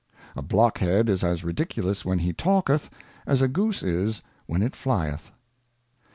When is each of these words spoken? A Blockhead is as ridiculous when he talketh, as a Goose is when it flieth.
A 0.35 0.41
Blockhead 0.41 1.09
is 1.09 1.23
as 1.23 1.43
ridiculous 1.43 2.03
when 2.03 2.17
he 2.17 2.33
talketh, 2.33 2.89
as 3.27 3.39
a 3.43 3.47
Goose 3.47 3.83
is 3.83 4.23
when 4.47 4.63
it 4.63 4.75
flieth. 4.75 5.29